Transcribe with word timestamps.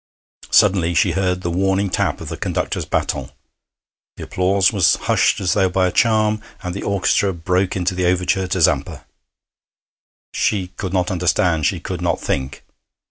Suddenly 0.49 0.95
she 0.95 1.11
heard 1.11 1.41
the 1.41 1.51
warning 1.51 1.91
tap 1.91 2.21
of 2.21 2.29
the 2.29 2.35
conductor's 2.35 2.85
baton; 2.85 3.29
the 4.17 4.23
applause 4.23 4.73
was 4.73 4.95
hushed 4.95 5.39
as 5.39 5.53
though 5.53 5.69
by 5.69 5.85
a 5.85 5.91
charm, 5.91 6.41
and 6.63 6.73
the 6.73 6.81
orchestra 6.81 7.31
broke 7.35 7.75
into 7.75 7.93
the 7.93 8.07
overture 8.07 8.47
to 8.47 8.59
'Zampa.' 8.59 9.05
She 10.33 10.69
could 10.69 10.91
not 10.91 11.11
understand, 11.11 11.67
she 11.67 11.79
could 11.79 12.01
not 12.01 12.19
think. 12.19 12.63